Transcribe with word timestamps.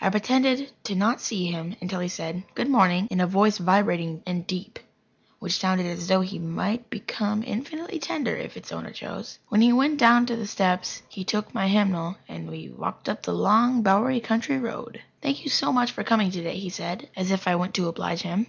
I 0.00 0.10
pretended 0.10 0.72
not 0.90 1.18
to 1.20 1.24
see 1.24 1.52
him 1.52 1.76
until 1.80 2.00
he 2.00 2.08
said 2.08 2.42
"Good 2.56 2.68
morning," 2.68 3.06
in 3.12 3.20
a 3.20 3.28
voice 3.28 3.58
vibrating 3.58 4.24
and 4.26 4.44
deep, 4.44 4.80
which 5.38 5.56
sounded 5.56 5.86
as 5.86 6.08
though 6.08 6.20
it 6.20 6.40
might 6.40 6.90
become 6.90 7.44
infinitely 7.46 8.00
tender 8.00 8.36
if 8.36 8.56
its 8.56 8.72
owner 8.72 8.90
chose. 8.90 9.38
When 9.50 9.60
we 9.60 9.72
went 9.72 10.00
down 10.00 10.26
the 10.26 10.48
steps 10.48 11.02
he 11.08 11.22
took 11.22 11.54
my 11.54 11.68
hymnal, 11.68 12.16
and 12.26 12.50
we 12.50 12.70
walked 12.76 13.08
up 13.08 13.22
the 13.22 13.32
long, 13.34 13.82
bowery 13.84 14.18
country 14.18 14.58
road. 14.58 15.00
"Thank 15.22 15.44
you 15.44 15.48
so 15.48 15.72
much 15.72 15.92
for 15.92 16.02
coming 16.02 16.32
today," 16.32 16.58
he 16.58 16.70
said 16.70 17.08
as 17.14 17.30
if 17.30 17.46
I 17.46 17.54
went 17.54 17.74
to 17.74 17.86
oblige 17.86 18.22
him. 18.22 18.36